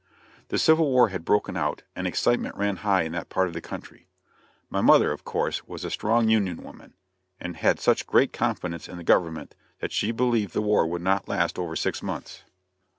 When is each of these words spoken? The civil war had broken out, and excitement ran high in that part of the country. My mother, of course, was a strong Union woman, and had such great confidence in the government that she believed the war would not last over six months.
The 0.47 0.57
civil 0.57 0.89
war 0.89 1.09
had 1.09 1.23
broken 1.23 1.55
out, 1.55 1.83
and 1.95 2.07
excitement 2.07 2.57
ran 2.57 2.77
high 2.77 3.03
in 3.03 3.11
that 3.11 3.29
part 3.29 3.45
of 3.47 3.53
the 3.53 3.61
country. 3.61 4.07
My 4.67 4.81
mother, 4.81 5.11
of 5.11 5.23
course, 5.23 5.67
was 5.67 5.85
a 5.85 5.91
strong 5.91 6.27
Union 6.27 6.63
woman, 6.63 6.95
and 7.39 7.55
had 7.57 7.79
such 7.79 8.07
great 8.07 8.33
confidence 8.33 8.89
in 8.89 8.97
the 8.97 9.03
government 9.03 9.53
that 9.77 9.91
she 9.91 10.11
believed 10.11 10.53
the 10.55 10.61
war 10.63 10.87
would 10.87 11.03
not 11.03 11.27
last 11.29 11.59
over 11.59 11.75
six 11.75 12.01
months. 12.01 12.41